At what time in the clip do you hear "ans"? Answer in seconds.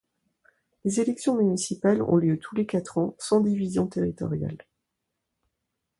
2.97-3.13